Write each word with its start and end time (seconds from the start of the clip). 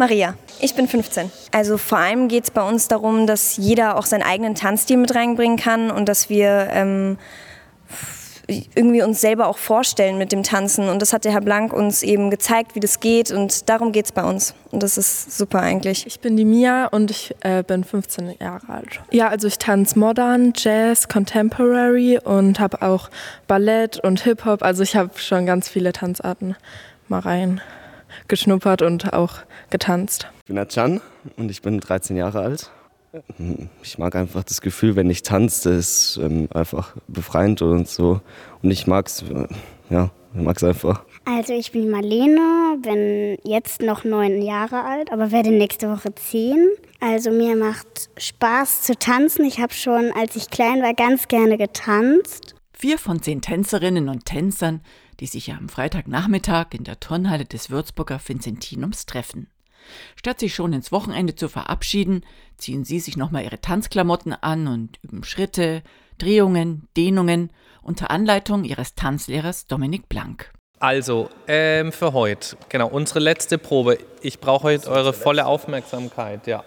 Maria, 0.00 0.32
ich 0.60 0.74
bin 0.74 0.88
15. 0.88 1.30
Also 1.52 1.76
vor 1.76 1.98
allem 1.98 2.28
geht 2.28 2.44
es 2.44 2.50
bei 2.50 2.66
uns 2.66 2.88
darum, 2.88 3.26
dass 3.26 3.58
jeder 3.58 3.98
auch 3.98 4.06
seinen 4.06 4.22
eigenen 4.22 4.54
Tanzstil 4.54 4.96
mit 4.96 5.14
reinbringen 5.14 5.58
kann 5.58 5.90
und 5.90 6.08
dass 6.08 6.30
wir 6.30 6.68
ähm, 6.70 7.18
irgendwie 8.74 9.02
uns 9.02 9.20
selber 9.20 9.46
auch 9.46 9.58
vorstellen 9.58 10.16
mit 10.16 10.32
dem 10.32 10.42
Tanzen. 10.42 10.88
Und 10.88 11.02
das 11.02 11.12
hat 11.12 11.26
der 11.26 11.32
Herr 11.32 11.42
Blank 11.42 11.74
uns 11.74 12.02
eben 12.02 12.30
gezeigt, 12.30 12.74
wie 12.74 12.80
das 12.80 13.00
geht. 13.00 13.30
Und 13.30 13.68
darum 13.68 13.92
geht 13.92 14.06
es 14.06 14.12
bei 14.12 14.24
uns. 14.24 14.54
Und 14.70 14.82
das 14.82 14.96
ist 14.96 15.36
super 15.36 15.60
eigentlich. 15.60 16.06
Ich 16.06 16.20
bin 16.20 16.34
die 16.34 16.46
Mia 16.46 16.86
und 16.86 17.10
ich 17.10 17.34
äh, 17.40 17.62
bin 17.62 17.84
15 17.84 18.36
Jahre 18.40 18.72
alt. 18.72 19.02
Ja, 19.10 19.28
also 19.28 19.48
ich 19.48 19.58
tanze 19.58 19.98
Modern, 19.98 20.54
Jazz, 20.56 21.08
Contemporary 21.08 22.18
und 22.24 22.58
habe 22.58 22.80
auch 22.80 23.10
Ballett 23.46 24.00
und 24.02 24.22
Hip-Hop. 24.22 24.62
Also 24.62 24.82
ich 24.82 24.96
habe 24.96 25.10
schon 25.16 25.44
ganz 25.44 25.68
viele 25.68 25.92
Tanzarten 25.92 26.56
mal 27.08 27.20
rein 27.20 27.60
geschnuppert 28.30 28.80
und 28.80 29.12
auch 29.12 29.40
getanzt. 29.68 30.26
Ich 30.38 30.46
bin 30.46 30.58
Achan 30.58 31.02
und 31.36 31.50
ich 31.50 31.60
bin 31.60 31.78
13 31.78 32.16
Jahre 32.16 32.40
alt. 32.40 32.70
Ich 33.82 33.98
mag 33.98 34.14
einfach 34.14 34.44
das 34.44 34.60
Gefühl, 34.60 34.96
wenn 34.96 35.10
ich 35.10 35.22
tanze, 35.22 35.74
das 35.74 35.86
ist 35.86 36.20
ähm, 36.22 36.48
einfach 36.54 36.94
befreiend 37.08 37.60
und 37.60 37.88
so. 37.88 38.20
Und 38.62 38.70
ich 38.70 38.86
mag 38.86 39.08
es, 39.08 39.22
äh, 39.22 39.48
ja, 39.90 40.10
ich 40.32 40.40
mag 40.40 40.56
es 40.56 40.64
einfach. 40.64 41.04
Also 41.24 41.52
ich 41.52 41.72
bin 41.72 41.90
Marlene, 41.90 42.78
bin 42.80 43.36
jetzt 43.44 43.82
noch 43.82 44.04
neun 44.04 44.42
Jahre 44.42 44.84
alt, 44.84 45.12
aber 45.12 45.32
werde 45.32 45.50
nächste 45.50 45.90
Woche 45.90 46.14
zehn. 46.14 46.68
Also 47.00 47.30
mir 47.32 47.56
macht 47.56 48.10
Spaß 48.16 48.82
zu 48.82 48.96
tanzen. 48.96 49.44
Ich 49.44 49.58
habe 49.58 49.74
schon, 49.74 50.12
als 50.12 50.36
ich 50.36 50.50
klein 50.50 50.80
war, 50.80 50.94
ganz 50.94 51.26
gerne 51.26 51.58
getanzt. 51.58 52.54
Vier 52.72 52.98
von 52.98 53.20
zehn 53.20 53.42
Tänzerinnen 53.42 54.08
und 54.08 54.24
Tänzern, 54.24 54.80
die 55.20 55.26
sich 55.26 55.52
am 55.52 55.68
Freitagnachmittag 55.68 56.68
in 56.72 56.84
der 56.84 56.98
Turnhalle 56.98 57.44
des 57.44 57.70
Würzburger 57.70 58.20
Vincentinums 58.24 59.06
treffen. 59.06 59.48
Statt 60.16 60.40
sich 60.40 60.54
schon 60.54 60.72
ins 60.72 60.92
Wochenende 60.92 61.34
zu 61.34 61.48
verabschieden, 61.48 62.24
ziehen 62.56 62.84
sie 62.84 63.00
sich 63.00 63.16
nochmal 63.16 63.44
ihre 63.44 63.60
Tanzklamotten 63.60 64.32
an 64.32 64.68
und 64.68 64.98
üben 65.02 65.24
Schritte, 65.24 65.82
Drehungen, 66.18 66.88
Dehnungen 66.96 67.50
unter 67.82 68.10
Anleitung 68.10 68.64
ihres 68.64 68.94
Tanzlehrers 68.94 69.66
Dominik 69.66 70.08
Blank. 70.08 70.52
Also, 70.78 71.28
ähm, 71.46 71.92
für 71.92 72.12
heute, 72.14 72.56
genau, 72.68 72.88
unsere 72.88 73.20
letzte 73.20 73.58
Probe. 73.58 73.98
Ich 74.22 74.40
brauche 74.40 74.64
heute 74.64 74.88
eure 74.88 75.12
volle 75.12 75.44
Aufmerksamkeit, 75.46 76.46
ja. 76.46 76.64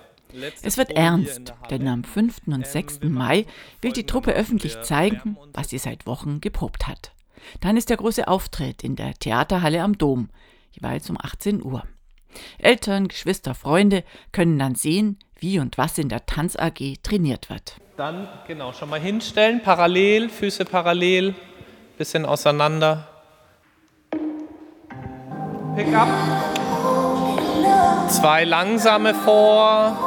Es 0.62 0.78
wird 0.78 0.92
ernst, 0.92 1.54
denn 1.70 1.88
am 1.88 2.04
5. 2.04 2.48
und 2.48 2.66
6. 2.66 3.02
Mai 3.04 3.46
will 3.82 3.92
die 3.92 4.06
Truppe 4.06 4.34
öffentlich 4.34 4.82
zeigen, 4.82 5.38
was 5.54 5.70
sie 5.70 5.78
seit 5.78 6.08
Wochen 6.08 6.42
geprobt 6.42 6.88
hat. 6.88 7.12
Dann 7.62 7.78
ist 7.78 7.90
der 7.90 7.98
große 7.98 8.28
Auftritt 8.28 8.84
in 8.84 8.96
der 8.96 9.14
Theaterhalle 9.14 9.82
am 9.82 9.98
Dom, 9.98 10.30
jeweils 10.72 11.10
um 11.10 11.18
18 11.22 11.64
Uhr. 11.64 11.84
Eltern, 12.58 13.08
Geschwister, 13.08 13.54
Freunde 13.54 14.04
können 14.32 14.58
dann 14.58 14.76
sehen, 14.76 15.20
wie 15.38 15.60
und 15.60 15.78
was 15.78 15.98
in 15.98 16.10
der 16.10 16.26
Tanz 16.26 16.56
AG 16.56 16.80
trainiert 17.04 17.50
wird. 17.50 17.76
Dann 17.98 18.28
genau 18.48 18.74
schon 18.74 18.90
mal 18.90 19.00
hinstellen, 19.00 19.62
parallel, 19.62 20.30
Füße 20.30 20.66
parallel, 20.66 21.36
bisschen 21.98 22.26
auseinander. 22.26 23.08
Pick 25.76 25.94
up. 25.94 26.08
Zwei 28.10 28.44
langsame 28.46 29.14
vor 29.14 29.98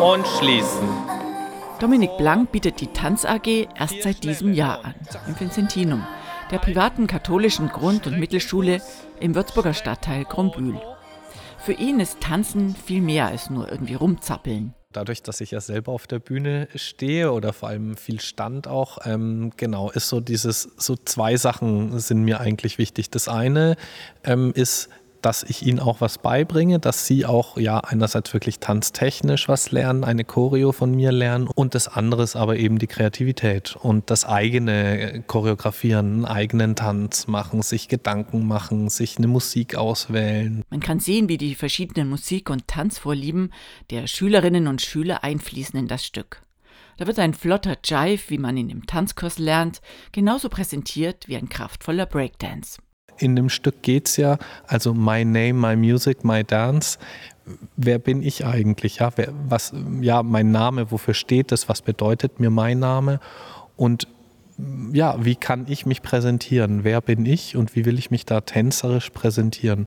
und 0.00 0.26
schließen. 0.26 0.88
Dominik 1.78 2.16
Blank 2.16 2.50
bietet 2.52 2.80
die 2.80 2.88
Tanz 2.88 3.24
AG 3.24 3.68
erst 3.78 4.02
seit 4.02 4.24
diesem 4.24 4.52
Jahr 4.52 4.84
an, 4.84 4.94
im 5.26 5.38
Vincentinum, 5.38 6.04
der 6.50 6.58
privaten 6.58 7.06
katholischen 7.06 7.68
Grund- 7.68 8.06
und 8.06 8.18
Mittelschule 8.18 8.80
im 9.20 9.34
Würzburger 9.34 9.74
Stadtteil 9.74 10.24
Grombühl. 10.24 10.80
Für 11.58 11.72
ihn 11.72 12.00
ist 12.00 12.20
Tanzen 12.20 12.74
viel 12.74 13.02
mehr 13.02 13.26
als 13.26 13.50
nur 13.50 13.70
irgendwie 13.70 13.94
rumzappeln. 13.94 14.74
Dadurch, 14.92 15.22
dass 15.22 15.42
ich 15.42 15.50
ja 15.50 15.60
selber 15.60 15.92
auf 15.92 16.06
der 16.06 16.18
Bühne 16.18 16.68
stehe 16.74 17.32
oder 17.32 17.52
vor 17.52 17.68
allem 17.68 17.96
viel 17.96 18.20
Stand 18.20 18.66
auch, 18.66 18.98
ähm, 19.04 19.52
genau, 19.58 19.90
ist 19.90 20.08
so 20.08 20.20
dieses, 20.20 20.62
so 20.78 20.96
zwei 20.96 21.36
Sachen 21.36 21.98
sind 21.98 22.24
mir 22.24 22.40
eigentlich 22.40 22.78
wichtig. 22.78 23.10
Das 23.10 23.28
eine 23.28 23.76
ähm, 24.24 24.52
ist 24.54 24.88
dass 25.22 25.42
ich 25.42 25.66
ihnen 25.66 25.80
auch 25.80 26.00
was 26.00 26.18
beibringe, 26.18 26.78
dass 26.78 27.06
sie 27.06 27.26
auch 27.26 27.56
ja 27.56 27.78
einerseits 27.80 28.32
wirklich 28.32 28.60
tanztechnisch 28.60 29.48
was 29.48 29.70
lernen, 29.70 30.04
eine 30.04 30.24
Choreo 30.24 30.72
von 30.72 30.94
mir 30.94 31.12
lernen 31.12 31.48
und 31.54 31.74
das 31.74 31.88
andere 31.88 32.22
ist 32.22 32.36
aber 32.36 32.56
eben 32.56 32.78
die 32.78 32.86
Kreativität 32.86 33.76
und 33.76 34.10
das 34.10 34.24
eigene 34.24 35.22
Choreografieren, 35.26 35.98
einen 35.98 36.24
eigenen 36.24 36.76
Tanz 36.76 37.26
machen, 37.26 37.62
sich 37.62 37.88
Gedanken 37.88 38.46
machen, 38.46 38.88
sich 38.88 39.18
eine 39.18 39.26
Musik 39.26 39.74
auswählen. 39.74 40.62
Man 40.70 40.80
kann 40.80 41.00
sehen, 41.00 41.28
wie 41.28 41.38
die 41.38 41.54
verschiedenen 41.54 42.08
Musik- 42.08 42.50
und 42.50 42.68
Tanzvorlieben 42.68 43.52
der 43.90 44.06
Schülerinnen 44.06 44.66
und 44.66 44.82
Schüler 44.82 45.24
einfließen 45.24 45.78
in 45.78 45.88
das 45.88 46.04
Stück. 46.04 46.42
Da 46.96 47.06
wird 47.06 47.18
ein 47.20 47.34
flotter 47.34 47.76
Jive, 47.84 48.22
wie 48.28 48.38
man 48.38 48.56
ihn 48.56 48.70
im 48.70 48.86
Tanzkurs 48.86 49.38
lernt, 49.38 49.80
genauso 50.10 50.48
präsentiert 50.48 51.28
wie 51.28 51.36
ein 51.36 51.48
kraftvoller 51.48 52.06
Breakdance 52.06 52.78
in 53.18 53.36
dem 53.36 53.48
Stück 53.48 53.82
geht 53.82 54.08
es 54.08 54.16
ja, 54.16 54.38
also 54.66 54.94
My 54.94 55.24
Name, 55.24 55.54
My 55.54 55.76
Music, 55.76 56.24
My 56.24 56.44
Dance. 56.44 56.98
Wer 57.76 57.98
bin 57.98 58.22
ich 58.22 58.44
eigentlich? 58.44 58.96
Ja, 58.96 59.10
wer, 59.16 59.32
was, 59.48 59.72
ja, 60.00 60.22
mein 60.22 60.50
Name, 60.50 60.90
wofür 60.90 61.14
steht 61.14 61.52
das? 61.52 61.68
Was 61.68 61.82
bedeutet 61.82 62.40
mir 62.40 62.50
mein 62.50 62.78
Name? 62.78 63.20
Und 63.76 64.06
ja, 64.92 65.24
wie 65.24 65.36
kann 65.36 65.66
ich 65.68 65.86
mich 65.86 66.02
präsentieren? 66.02 66.82
Wer 66.82 67.00
bin 67.00 67.24
ich 67.26 67.56
und 67.56 67.76
wie 67.76 67.84
will 67.84 67.98
ich 67.98 68.10
mich 68.10 68.26
da 68.26 68.40
tänzerisch 68.40 69.10
präsentieren? 69.10 69.76